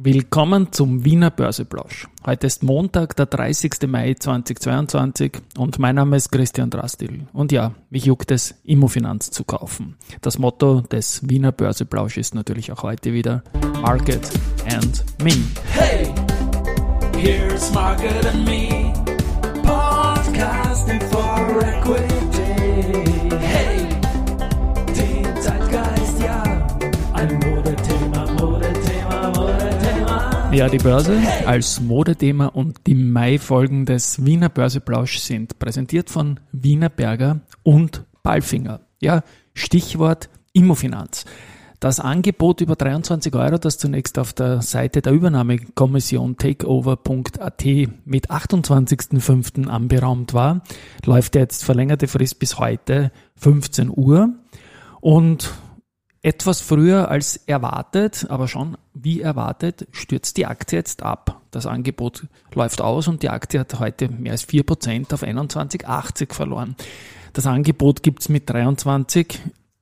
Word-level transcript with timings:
Willkommen 0.00 0.70
zum 0.70 1.04
Wiener 1.04 1.32
Börseplausch. 1.32 2.06
Heute 2.24 2.46
ist 2.46 2.62
Montag, 2.62 3.16
der 3.16 3.26
30. 3.26 3.88
Mai 3.88 4.14
2022 4.14 5.32
und 5.56 5.80
mein 5.80 5.96
Name 5.96 6.16
ist 6.16 6.30
Christian 6.30 6.70
Drastil. 6.70 7.26
Und 7.32 7.50
ja, 7.50 7.74
mich 7.90 8.04
juckt 8.04 8.30
es, 8.30 8.54
Immofinanz 8.62 9.32
zu 9.32 9.42
kaufen. 9.42 9.96
Das 10.20 10.38
Motto 10.38 10.82
des 10.82 11.28
Wiener 11.28 11.50
Börseplausch 11.50 12.16
ist 12.16 12.36
natürlich 12.36 12.70
auch 12.70 12.84
heute 12.84 13.12
wieder 13.12 13.42
Market 13.82 14.30
and 14.72 15.04
Me. 15.20 15.32
Hey, 15.72 16.14
here's 17.16 17.74
Market 17.74 18.24
and 18.24 18.44
Me, 18.44 18.92
podcasting 19.64 21.00
for 21.10 21.60
equity. 21.60 22.37
Ja, 30.58 30.68
die 30.68 30.78
Börse 30.78 31.16
als 31.46 31.80
Modethema 31.80 32.46
und 32.46 32.78
die 32.88 32.96
Mai-Folgen 32.96 33.86
des 33.86 34.24
Wiener 34.24 34.48
Börseplausch 34.48 35.18
sind 35.18 35.60
präsentiert 35.60 36.10
von 36.10 36.40
Wiener 36.50 36.88
Berger 36.88 37.42
und 37.62 38.02
Ballfinger. 38.24 38.80
Ja, 39.00 39.22
Stichwort 39.54 40.28
Immofinanz. 40.52 41.26
Das 41.78 42.00
Angebot 42.00 42.60
über 42.60 42.74
23 42.74 43.36
Euro, 43.36 43.58
das 43.58 43.78
zunächst 43.78 44.18
auf 44.18 44.32
der 44.32 44.60
Seite 44.60 45.00
der 45.00 45.12
Übernahmekommission 45.12 46.38
takeover.at 46.38 47.64
mit 48.04 48.28
28.05. 48.28 49.68
anberaumt 49.68 50.34
war, 50.34 50.62
läuft 51.04 51.36
jetzt 51.36 51.64
verlängerte 51.64 52.08
Frist 52.08 52.40
bis 52.40 52.58
heute 52.58 53.12
15 53.36 53.92
Uhr 53.94 54.30
und 55.00 55.52
etwas 56.22 56.60
früher 56.60 57.10
als 57.10 57.36
erwartet, 57.36 58.26
aber 58.28 58.48
schon 58.48 58.76
wie 58.94 59.20
erwartet, 59.20 59.86
stürzt 59.92 60.36
die 60.36 60.46
Aktie 60.46 60.78
jetzt 60.78 61.02
ab. 61.02 61.42
Das 61.50 61.66
Angebot 61.66 62.26
läuft 62.54 62.80
aus 62.80 63.08
und 63.08 63.22
die 63.22 63.30
Aktie 63.30 63.60
hat 63.60 63.78
heute 63.78 64.08
mehr 64.08 64.32
als 64.32 64.48
4% 64.48 65.14
auf 65.14 65.22
21,80 65.22 66.34
verloren. 66.34 66.76
Das 67.32 67.46
Angebot 67.46 68.02
gibt's 68.02 68.28
mit 68.28 68.50
23 68.50 69.38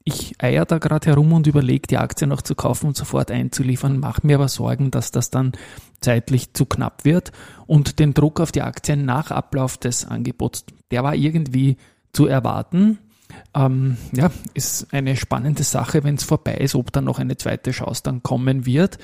ich 0.09 0.41
eier 0.41 0.65
da 0.65 0.79
gerade 0.79 1.09
herum 1.09 1.33
und 1.33 1.49
überlege, 1.49 1.89
die 1.89 1.99
Aktie 1.99 2.29
noch 2.29 2.41
zu 2.41 2.55
kaufen 2.55 2.87
und 2.87 2.97
sofort 2.97 3.33
einzuliefern, 3.33 3.99
mache 3.99 4.25
mir 4.25 4.37
aber 4.37 4.47
Sorgen, 4.47 4.93
dass 4.93 5.11
das 5.11 5.31
dann 5.31 5.51
zeitlich 6.01 6.55
zu 6.55 6.65
knapp 6.65 7.05
wird 7.05 7.33
und 7.67 7.99
den 7.99 8.15
Druck 8.15 8.39
auf 8.39 8.53
die 8.53 8.63
Aktien 8.63 9.05
nach 9.05 9.33
Ablauf 9.33 9.77
des 9.77 10.07
Angebots, 10.07 10.65
der 10.93 11.03
war 11.03 11.17
irgendwie 11.17 11.77
zu 12.13 12.27
erwarten. 12.27 12.99
Ähm, 13.55 13.97
ja, 14.13 14.31
ist 14.55 14.93
eine 14.93 15.17
spannende 15.17 15.63
Sache, 15.63 16.05
wenn 16.05 16.17
es 16.17 16.25
vorbei 16.25 16.55
ist, 16.55 16.75
ob 16.75 16.93
dann 16.93 17.05
noch 17.05 17.19
eine 17.19 17.37
zweite 17.37 17.71
Chance 17.71 18.03
dann 18.05 18.23
kommen 18.23 18.67
wird. 18.67 18.99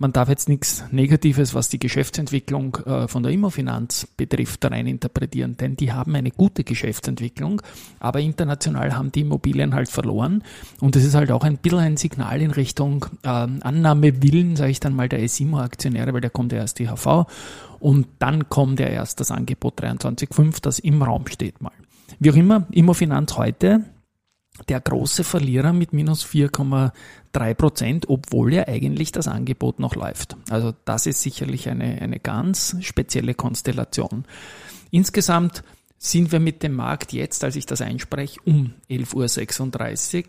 Man 0.00 0.12
darf 0.12 0.28
jetzt 0.28 0.48
nichts 0.48 0.84
Negatives, 0.92 1.54
was 1.54 1.68
die 1.68 1.80
Geschäftsentwicklung 1.80 2.76
äh, 2.86 3.08
von 3.08 3.24
der 3.24 3.32
Immofinanz 3.32 4.06
betrifft, 4.16 4.64
rein 4.64 4.86
interpretieren, 4.86 5.56
denn 5.56 5.76
die 5.76 5.92
haben 5.92 6.14
eine 6.14 6.30
gute 6.30 6.62
Geschäftsentwicklung, 6.62 7.60
aber 7.98 8.20
international 8.20 8.96
haben 8.96 9.10
die 9.10 9.22
Immobilien 9.22 9.74
halt 9.74 9.88
verloren 9.88 10.44
und 10.80 10.94
es 10.94 11.04
ist 11.04 11.16
halt 11.16 11.32
auch 11.32 11.42
ein 11.42 11.58
bisschen 11.58 11.80
ein 11.80 11.96
Signal 11.96 12.40
in 12.40 12.52
Richtung 12.52 13.06
äh, 13.24 13.28
Annahmewillen, 13.28 14.54
sage 14.54 14.70
ich 14.70 14.80
dann 14.80 14.94
mal, 14.94 15.08
der 15.08 15.28
SIMO-Aktionäre, 15.28 16.14
weil 16.14 16.20
da 16.20 16.28
kommt 16.28 16.52
ja 16.52 16.58
erst 16.58 16.78
die 16.78 16.88
HV 16.88 17.26
und 17.80 18.06
dann 18.20 18.48
kommt 18.48 18.78
ja 18.78 18.86
erst 18.86 19.18
das 19.18 19.32
Angebot 19.32 19.82
23.5, 19.82 20.62
das 20.62 20.78
im 20.78 21.02
Raum 21.02 21.26
steht 21.26 21.60
mal. 21.60 21.72
Wie 22.18 22.30
auch 22.30 22.36
immer, 22.36 22.66
Immofinanz 22.70 23.36
heute 23.36 23.84
der 24.68 24.80
große 24.80 25.24
Verlierer 25.24 25.72
mit 25.72 25.92
minus 25.92 26.24
4,3 26.24 27.54
Prozent, 27.54 28.08
obwohl 28.08 28.54
ja 28.54 28.66
eigentlich 28.66 29.12
das 29.12 29.28
Angebot 29.28 29.78
noch 29.78 29.94
läuft. 29.94 30.36
Also 30.50 30.74
das 30.84 31.06
ist 31.06 31.22
sicherlich 31.22 31.68
eine, 31.68 32.00
eine 32.02 32.18
ganz 32.18 32.76
spezielle 32.80 33.34
Konstellation. 33.34 34.24
Insgesamt 34.90 35.62
sind 35.96 36.32
wir 36.32 36.40
mit 36.40 36.62
dem 36.62 36.74
Markt 36.74 37.12
jetzt, 37.12 37.44
als 37.44 37.56
ich 37.56 37.66
das 37.66 37.80
einspreche, 37.80 38.40
um 38.44 38.74
11.36 38.90 40.24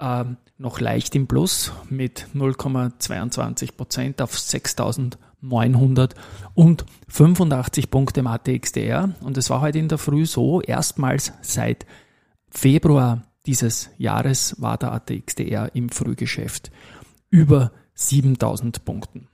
Uhr 0.00 0.20
äh, 0.20 0.24
noch 0.58 0.80
leicht 0.80 1.14
im 1.14 1.26
Plus 1.26 1.72
mit 1.88 2.28
0,22 2.34 3.76
Prozent 3.76 4.22
auf 4.22 4.38
6.985 5.48 7.90
Punkte 7.90 8.20
im 8.20 8.26
ATXDR. 8.26 9.14
Und 9.20 9.36
es 9.36 9.50
war 9.50 9.60
heute 9.60 9.78
in 9.78 9.88
der 9.88 9.98
Früh 9.98 10.26
so, 10.26 10.60
erstmals 10.60 11.32
seit 11.42 11.86
Februar 12.50 13.22
dieses 13.46 13.90
Jahres 13.96 14.60
war 14.60 14.76
der 14.76 14.92
ATXDR 14.92 15.74
im 15.74 15.88
Frühgeschäft 15.88 16.70
über 17.30 17.72
7000 17.94 18.84
Punkten. 18.84 19.28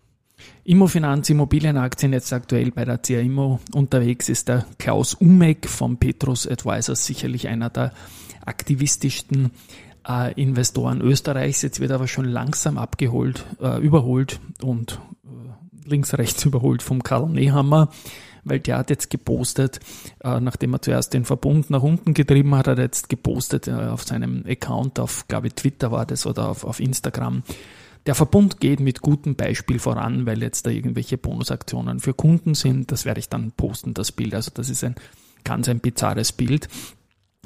Immofinanz 0.65 1.31
Immobilienaktien 1.31 2.13
jetzt 2.13 2.33
aktuell 2.33 2.71
bei 2.71 2.85
der 2.85 3.01
CIMO 3.03 3.61
unterwegs 3.75 4.29
ist 4.29 4.49
der 4.49 4.67
Klaus 4.79 5.15
Umek 5.15 5.69
von 5.69 5.99
Petrus 5.99 6.47
Advisors 6.47 7.07
sicherlich 7.07 7.49
einer 7.49 7.71
der 7.71 7.93
aktivistischsten 8.45 9.51
äh, 10.09 10.33
Investoren 10.41 11.01
Österreichs. 11.01 11.63
Jetzt 11.63 11.81
wird 11.81 11.93
aber 11.93 12.09
schon 12.09 12.25
langsam 12.25 12.79
abgeholt, 12.79 13.45
äh, 13.61 13.81
überholt 13.81 14.41
und 14.63 15.01
links 15.93 16.19
rechts 16.19 16.45
überholt 16.45 16.83
vom 16.83 17.03
Karl 17.03 17.29
Nehammer 17.29 17.89
weil 18.45 18.61
der 18.61 18.79
hat 18.79 18.91
jetzt 18.91 19.11
gepostet, 19.11 19.81
äh, 20.23 20.41
nachdem 20.41 20.75
er 20.75 20.83
zuerst 20.83 21.15
den 21.15 21.25
Verbund 21.25 21.71
nach 21.71 21.83
unten 21.83 22.15
getrieben 22.15 22.55
hat, 22.55 22.69
hat 22.69 22.79
er 22.79 22.85
jetzt 22.85 23.09
gepostet 23.09 23.69
äh, 23.69 23.73
auf 23.73 24.03
seinem 24.03 24.45
Account, 24.47 24.99
auf, 24.99 25.27
glaube 25.29 25.49
ich, 25.49 25.55
Twitter 25.55 25.93
war 25.93 26.07
das 26.07 26.27
oder 26.27 26.49
auf, 26.49 26.65
auf 26.65 26.81
Instagram. 26.81 27.43
Der 28.07 28.17
Verbund 28.17 28.59
geht 28.59 28.81
mit 28.81 29.01
gutem 29.01 29.37
Beispiel 29.37 29.79
voran, 29.79 30.27
weil 30.27 30.43
jetzt 30.43 30.67
da 30.67 30.71
irgendwelche 30.71 31.19
Bonusaktionen 31.19 32.01
für 32.01 32.15
Kunden 32.15 32.55
sind. 32.55 32.91
Das 32.91 33.05
werde 33.05 33.21
ich 33.21 33.29
dann 33.29 33.53
posten, 33.53 33.95
das 33.95 34.11
Bild. 34.11 34.35
Also 34.35 34.51
das 34.53 34.69
ist 34.69 34.83
ein 34.83 34.97
ganz 35.45 35.69
ein 35.69 35.79
bizarres 35.79 36.33
Bild. 36.33 36.69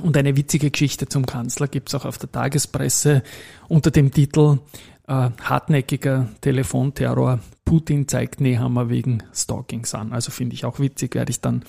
Und 0.01 0.17
eine 0.17 0.37
witzige 0.37 0.71
Geschichte 0.71 1.09
zum 1.09 1.27
Kanzler 1.27 1.69
gibt's 1.69 1.95
auch 1.95 2.07
auf 2.07 2.17
der 2.17 2.33
Tagespresse 2.33 3.23
unter 3.69 3.91
dem 3.91 4.13
Titel 4.13 4.61
äh, 5.07 5.31
hartnäckiger 5.43 6.31
Telefonterror. 6.41 7.41
Putin 7.67 8.09
zeigt 8.09 8.41
Nehammer 8.41 8.89
wegen 8.89 9.23
Stalkings 9.35 9.95
an. 9.95 10.13
Also 10.13 10.31
finde 10.31 10.55
ich 10.55 10.65
auch 10.65 10.79
witzig, 10.79 11.15
werde 11.15 11.31
ich 11.31 11.43
dann 11.43 11.65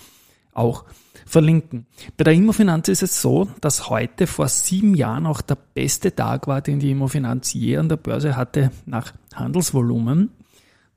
auch 0.53 0.85
verlinken. 1.25 1.87
Bei 2.15 2.23
der 2.23 2.33
Immofinanz 2.33 2.87
ist 2.87 3.03
es 3.03 3.21
so, 3.21 3.49
dass 3.59 3.89
heute 3.89 4.27
vor 4.27 4.47
sieben 4.47 4.95
Jahren 4.95 5.25
auch 5.25 5.41
der 5.41 5.57
beste 5.73 6.15
Tag 6.15 6.47
war, 6.47 6.61
den 6.61 6.79
die 6.79 6.91
Immofinanz 6.91 7.53
je 7.53 7.77
an 7.77 7.89
der 7.89 7.97
Börse 7.97 8.37
hatte 8.37 8.71
nach 8.85 9.13
Handelsvolumen. 9.33 10.29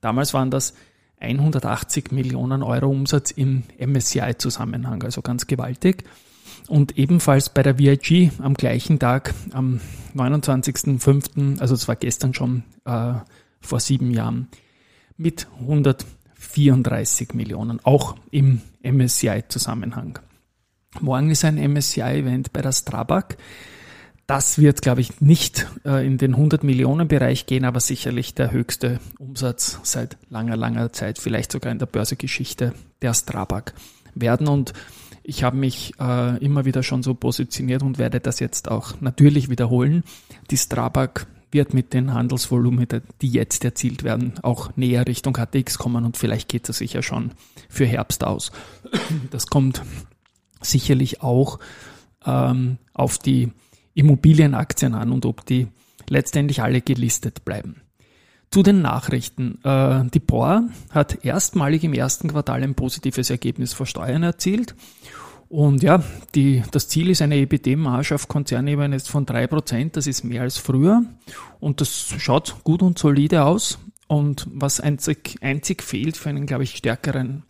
Damals 0.01 0.35
waren 0.35 0.51
das 0.51 0.75
180 1.19 2.13
Millionen 2.13 2.63
Euro 2.63 2.89
Umsatz 2.89 3.31
im 3.31 3.63
MSCI-Zusammenhang, 3.79 5.03
also 5.03 5.23
ganz 5.23 5.47
gewaltig. 5.47 6.05
Und 6.69 6.99
ebenfalls 6.99 7.49
bei 7.49 7.63
der 7.63 7.79
VIG 7.79 8.33
am 8.39 8.55
gleichen 8.55 8.99
Tag, 8.99 9.35
am 9.53 9.81
29.05., 10.15 11.59
also 11.59 11.75
es 11.75 11.89
war 11.89 11.97
gestern 11.97 12.35
schon 12.35 12.65
äh, 12.85 13.15
vor 13.61 13.81
sieben 13.81 14.11
Jahren, 14.11 14.49
mit 15.21 15.49
134 15.61 17.35
Millionen, 17.35 17.79
auch 17.85 18.17
im 18.31 18.63
MSCI-Zusammenhang. 18.83 20.19
Morgen 21.01 21.31
ist 21.31 21.45
ein 21.45 21.57
MSCI-Event 21.57 22.53
bei 22.53 22.63
der 22.63 22.73
Strabag. 22.73 23.37
Das 24.27 24.59
wird, 24.59 24.81
glaube 24.81 25.03
ich, 25.03 25.21
nicht 25.21 25.67
äh, 25.85 26.07
in 26.07 26.17
den 26.17 26.35
100 26.35 26.65
Millionen 26.65 27.07
Bereich 27.07 27.47
gehen, 27.47 27.65
aber 27.65 27.81
sicherlich 27.81 28.35
der 28.35 28.51
höchste 28.51 28.99
Umsatz 29.19 29.79
seit 29.83 30.17
langer, 30.31 30.57
langer 30.57 30.93
Zeit, 30.93 31.19
vielleicht 31.19 31.53
sogar 31.53 31.71
in 31.71 31.79
der 31.79 31.87
Börsegeschichte 31.87 32.73
der 33.03 33.13
Strabag 33.13 33.75
werden. 34.15 34.49
Und 34.49 34.73
ich 35.23 35.43
habe 35.43 35.57
mich 35.57 35.93
äh, 36.01 36.43
immer 36.43 36.65
wieder 36.65 36.83
schon 36.83 37.03
so 37.03 37.13
positioniert 37.15 37.83
und 37.83 37.99
werde 37.99 38.21
das 38.21 38.41
jetzt 38.41 38.71
auch 38.71 39.01
natürlich 39.01 39.51
wiederholen. 39.51 40.03
Die 40.51 40.57
Strabag 40.57 41.27
wird 41.53 41.75
mit 41.75 41.93
den 41.93 42.15
Handelsvolumen, 42.15 42.87
die 43.21 43.29
jetzt 43.29 43.65
erzielt 43.65 44.05
werden, 44.05 44.35
auch 44.43 44.77
näher 44.77 45.07
Richtung 45.07 45.37
HTX 45.37 45.79
kommen 45.79 46.05
und 46.05 46.17
vielleicht 46.17 46.49
geht 46.49 46.69
es 46.69 46.79
sich 46.79 46.93
ja 46.93 47.03
schon 47.03 47.33
für 47.69 47.87
Herbst 47.87 48.25
aus. 48.25 48.53
Das 49.31 49.47
kommt 49.47 49.83
sicherlich 50.61 51.23
auch 51.23 51.59
ähm, 52.25 52.79
auf 52.93 53.19
die 53.19 53.53
Immobilienaktien 53.95 54.95
an 54.95 55.13
und 55.13 55.27
ob 55.27 55.45
die 55.47 55.69
letztendlich 56.09 56.63
alle 56.63 56.81
gelistet 56.81 57.45
bleiben. 57.45 57.83
Zu 58.51 58.63
den 58.63 58.83
Nachrichten. 58.83 59.63
Äh, 59.65 60.05
die 60.13 60.21
POR 60.21 60.65
hat 60.91 61.25
erstmalig 61.25 61.85
im 61.85 61.95
ersten 61.95 62.29
Quartal 62.29 62.63
ein 62.63 62.75
positives 62.75 63.31
Ergebnis 63.31 63.73
vor 63.73 63.87
Steuern 63.87 64.23
erzielt. 64.23 64.75
Und 65.51 65.83
ja, 65.83 66.05
die, 66.37 66.63
das 66.71 66.87
Ziel 66.87 67.11
ist 67.11 67.23
eine 67.23 67.35
EBD-Marge 67.39 68.15
auf 68.15 68.29
Konzernebene 68.29 68.95
jetzt 68.95 69.11
von 69.11 69.27
drei 69.27 69.49
Prozent. 69.49 69.97
Das 69.97 70.07
ist 70.07 70.23
mehr 70.23 70.43
als 70.43 70.59
früher. 70.59 71.03
Und 71.59 71.81
das 71.81 72.15
schaut 72.19 72.63
gut 72.63 72.83
und 72.83 73.01
solide 73.01 73.45
aus. 73.45 73.81
Und 74.07 74.47
was 74.53 74.79
einzig, 74.79 75.39
einzig 75.41 75.83
fehlt 75.83 76.17
für 76.17 76.29
einen, 76.29 76.47
glaube 76.47 76.63
ich, 76.63 76.77
stärkeren 76.77 77.43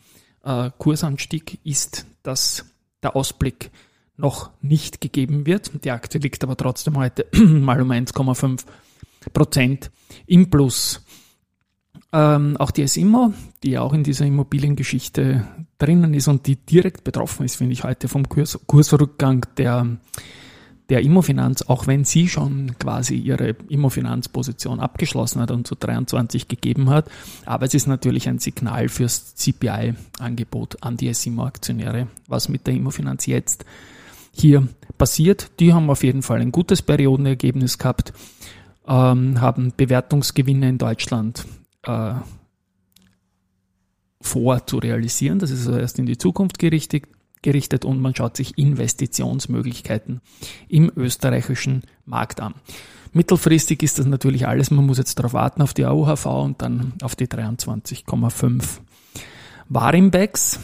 äh, 0.42 0.70
Kursanstieg, 0.78 1.58
ist, 1.62 2.06
dass 2.22 2.64
der 3.02 3.16
Ausblick 3.16 3.70
noch 4.16 4.48
nicht 4.62 5.02
gegeben 5.02 5.44
wird. 5.44 5.70
Die 5.84 5.90
Aktie 5.90 6.20
liegt 6.20 6.42
aber 6.42 6.56
trotzdem 6.56 6.96
heute 6.96 7.26
mal 7.38 7.82
um 7.82 7.90
1,5 7.90 8.64
Prozent 9.34 9.90
im 10.26 10.48
Plus. 10.48 11.04
Ähm, 12.12 12.56
auch 12.56 12.72
die 12.72 12.88
SIMO, 12.88 13.32
die 13.62 13.78
auch 13.78 13.92
in 13.92 14.02
dieser 14.02 14.26
Immobiliengeschichte 14.26 15.46
drinnen 15.78 16.12
ist 16.12 16.26
und 16.26 16.46
die 16.46 16.56
direkt 16.56 17.04
betroffen 17.04 17.44
ist, 17.44 17.56
finde 17.56 17.72
ich 17.72 17.84
heute 17.84 18.08
vom 18.08 18.28
Kurs, 18.28 18.58
Kursrückgang 18.66 19.46
der, 19.56 19.86
der 20.88 21.02
Immofinanz, 21.02 21.62
auch 21.62 21.86
wenn 21.86 22.04
sie 22.04 22.26
schon 22.26 22.76
quasi 22.80 23.14
ihre 23.14 23.50
Immofinanzposition 23.68 24.80
abgeschlossen 24.80 25.40
hat 25.40 25.52
und 25.52 25.68
zu 25.68 25.76
23 25.76 26.48
gegeben 26.48 26.90
hat. 26.90 27.08
Aber 27.46 27.66
es 27.66 27.74
ist 27.74 27.86
natürlich 27.86 28.28
ein 28.28 28.40
Signal 28.40 28.88
fürs 28.88 29.36
CPI-Angebot 29.36 30.82
an 30.82 30.96
die 30.96 31.14
SIMO-Aktionäre, 31.14 32.08
was 32.26 32.48
mit 32.48 32.66
der 32.66 32.74
Immofinanz 32.74 33.26
jetzt 33.26 33.64
hier 34.32 34.66
passiert. 34.98 35.52
Die 35.60 35.72
haben 35.72 35.90
auf 35.90 36.02
jeden 36.02 36.22
Fall 36.22 36.40
ein 36.40 36.50
gutes 36.50 36.82
Periodenergebnis 36.82 37.78
gehabt, 37.78 38.12
ähm, 38.88 39.40
haben 39.40 39.72
Bewertungsgewinne 39.76 40.68
in 40.68 40.78
Deutschland 40.78 41.44
äh, 41.82 42.14
vor 44.20 44.66
zu 44.66 44.78
realisieren. 44.78 45.38
Das 45.38 45.50
ist 45.50 45.66
also 45.66 45.78
erst 45.78 45.98
in 45.98 46.06
die 46.06 46.18
Zukunft 46.18 46.58
gerichtet, 46.58 47.04
gerichtet 47.42 47.84
und 47.84 48.00
man 48.00 48.14
schaut 48.14 48.36
sich 48.36 48.58
Investitionsmöglichkeiten 48.58 50.20
im 50.68 50.92
österreichischen 50.94 51.82
Markt 52.04 52.40
an. 52.40 52.54
Mittelfristig 53.12 53.82
ist 53.82 53.98
das 53.98 54.06
natürlich 54.06 54.46
alles, 54.46 54.70
man 54.70 54.86
muss 54.86 54.98
jetzt 54.98 55.18
darauf 55.18 55.32
warten 55.32 55.62
auf 55.62 55.74
die 55.74 55.84
AUHV 55.84 56.26
und 56.26 56.62
dann 56.62 56.92
auf 57.02 57.16
die 57.16 57.26
23,5. 57.26 58.80
Warimbex 59.68 60.60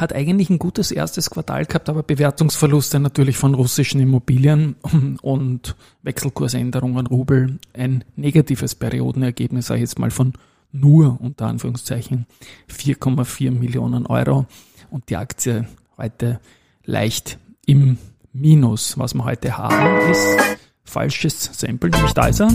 hat 0.00 0.12
eigentlich 0.14 0.48
ein 0.50 0.58
gutes 0.58 0.90
erstes 0.90 1.30
Quartal 1.30 1.66
gehabt, 1.66 1.88
aber 1.88 2.02
Bewertungsverluste 2.02 2.98
natürlich 2.98 3.36
von 3.36 3.54
russischen 3.54 4.00
Immobilien 4.00 4.76
und 5.22 5.76
Wechselkursänderungen 6.02 7.06
Rubel 7.06 7.58
ein 7.74 8.04
negatives 8.16 8.74
Periodenergebnis, 8.74 9.66
sage 9.66 9.78
ich 9.78 9.82
jetzt 9.82 9.98
mal 9.98 10.10
von 10.10 10.32
nur 10.72 11.20
unter 11.20 11.46
Anführungszeichen 11.46 12.26
4,4 12.70 13.50
Millionen 13.50 14.06
Euro 14.06 14.46
und 14.90 15.08
die 15.10 15.16
Aktie 15.16 15.68
heute 15.98 16.40
leicht 16.84 17.38
im 17.66 17.98
Minus. 18.32 18.96
Was 18.96 19.14
wir 19.14 19.24
heute 19.24 19.58
haben 19.58 20.10
ist 20.10 20.38
falsches 20.84 21.50
Sample, 21.52 21.90
nämlich 21.90 22.12
da 22.12 22.26
ist 22.26 22.40
er. 22.40 22.48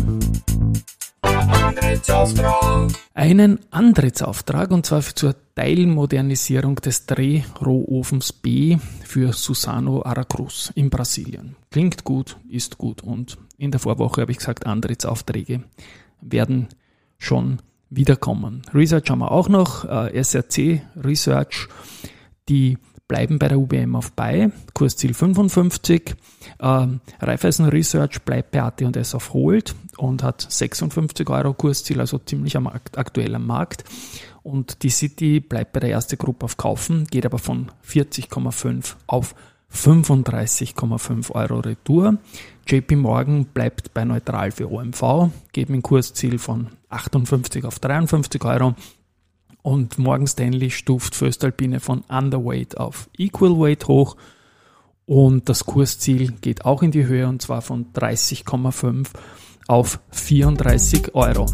Einen 3.13 3.59
Antrittsauftrag 3.71 4.71
und 4.71 4.85
zwar 4.85 5.01
zur 5.01 5.35
Teilmodernisierung 5.55 6.75
des 6.75 7.05
Drehrohofens 7.05 8.33
B 8.33 8.77
für 9.03 9.33
Susano 9.33 10.03
Aracruz 10.03 10.71
in 10.75 10.89
Brasilien. 10.89 11.55
Klingt 11.71 12.03
gut, 12.03 12.37
ist 12.49 12.77
gut 12.77 13.01
und 13.03 13.37
in 13.57 13.71
der 13.71 13.79
Vorwoche 13.79 14.21
habe 14.21 14.31
ich 14.31 14.37
gesagt, 14.37 14.65
Antrittsaufträge 14.65 15.63
werden 16.21 16.67
schon 17.17 17.59
wiederkommen. 17.89 18.61
Research 18.73 19.09
haben 19.09 19.19
wir 19.19 19.31
auch 19.31 19.49
noch, 19.49 19.85
äh, 19.85 20.21
SRC 20.21 20.81
Research, 20.95 21.67
die 22.49 22.77
bleiben 23.07 23.39
bei 23.39 23.47
der 23.47 23.59
UBM 23.59 23.95
auf 23.95 24.11
bei, 24.11 24.51
Kursziel 24.73 25.13
55. 25.13 26.15
Ähm, 26.59 27.01
Raiffeisen 27.19 27.65
Research 27.65 28.21
bleibt 28.23 28.51
bei 28.51 28.63
AT&S 28.63 29.15
auf 29.15 29.33
Hold 29.33 29.75
und 29.97 30.23
hat 30.23 30.45
56 30.49 31.29
Euro 31.29 31.53
Kursziel, 31.53 31.99
also 31.99 32.17
ziemlich 32.17 32.57
am 32.57 32.67
aktuell 32.67 33.35
am 33.35 33.45
Markt. 33.45 33.83
Und 34.43 34.83
die 34.83 34.89
City 34.89 35.39
bleibt 35.39 35.73
bei 35.73 35.79
der 35.79 35.91
ersten 35.91 36.17
Gruppe 36.17 36.45
auf 36.45 36.57
Kaufen, 36.57 37.05
geht 37.05 37.25
aber 37.25 37.39
von 37.39 37.71
40,5 37.87 38.95
auf 39.07 39.35
35,5 39.73 41.31
Euro 41.31 41.59
Retour. 41.59 42.17
JP 42.67 42.95
Morgan 42.95 43.45
bleibt 43.45 43.93
bei 43.93 44.05
neutral 44.05 44.51
für 44.51 44.71
OMV, 44.71 45.29
geben 45.51 45.75
ein 45.75 45.81
Kursziel 45.81 46.39
von 46.39 46.69
58 46.89 47.65
auf 47.65 47.79
53 47.79 48.43
Euro 48.45 48.75
und 49.65 49.97
Morgan 49.97 50.27
Stanley 50.27 50.69
stuft 50.69 51.15
Föstalpine 51.15 51.79
von 51.79 52.03
Underweight 52.07 52.77
auf 52.77 53.09
Equal 53.17 53.57
Weight 53.57 53.87
hoch 53.87 54.15
und 55.07 55.49
das 55.49 55.65
Kursziel 55.65 56.33
geht 56.33 56.65
auch 56.65 56.83
in 56.83 56.91
die 56.91 57.07
Höhe 57.07 57.27
und 57.27 57.41
zwar 57.41 57.63
von 57.63 57.91
30,5 57.93 59.07
auf 59.67 59.99
34 60.11 61.15
Euro. 61.15 61.47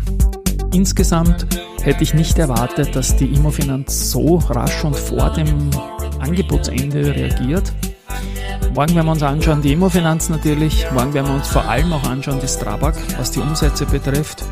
Insgesamt 0.74 1.48
hätte 1.82 2.04
ich 2.04 2.14
nicht 2.14 2.38
erwartet, 2.38 2.98
dass 2.98 3.16
die 3.16 3.34
Immofinanz 3.34 4.12
so 4.12 4.40
rasch 4.40 4.84
und 4.84 4.98
vor 4.98 5.30
dem 5.30 5.70
Angebotsende 6.20 7.16
reagiert. 7.16 7.72
Morgen 8.76 8.94
werden 8.94 9.06
wir 9.06 9.12
uns 9.14 9.24
anschauen 9.24 9.62
die 9.62 9.72
Immofinanz 9.72 10.28
natürlich. 10.28 10.86
Morgen 10.92 11.14
werden 11.14 11.28
wir 11.28 11.36
uns 11.36 11.48
vor 11.48 11.64
allem 11.64 11.94
auch 11.94 12.04
anschauen 12.04 12.42
die 12.42 12.48
Strabag, 12.50 12.96
was 13.18 13.32
die 13.32 13.40
Umsätze 13.40 13.86
betrifft 13.86 14.44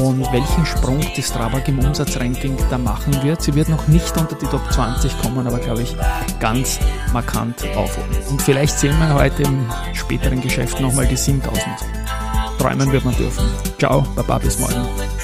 und 0.00 0.32
welchen 0.32 0.66
Sprung 0.66 1.00
die 1.16 1.22
Strabag 1.22 1.68
im 1.68 1.78
Umsatzranking 1.78 2.56
da 2.70 2.78
machen 2.78 3.22
wird. 3.22 3.42
Sie 3.42 3.54
wird 3.54 3.68
noch 3.68 3.88
nicht 3.88 4.16
unter 4.16 4.36
die 4.36 4.46
Top 4.46 4.62
20 4.72 5.18
kommen, 5.18 5.46
aber 5.46 5.58
glaube 5.58 5.82
ich 5.82 5.96
ganz 6.40 6.78
markant 7.12 7.64
aufholen. 7.76 8.10
Und 8.30 8.42
vielleicht 8.42 8.78
sehen 8.78 8.98
wir 8.98 9.14
heute 9.14 9.42
im 9.42 9.68
späteren 9.94 10.40
Geschäft 10.40 10.80
nochmal 10.80 11.06
die 11.06 11.16
7000. 11.16 11.64
Träumen 12.58 12.90
wird 12.92 13.04
man 13.04 13.16
dürfen. 13.16 13.44
Ciao, 13.78 14.02
Baba, 14.16 14.38
bis 14.38 14.58
morgen. 14.58 15.17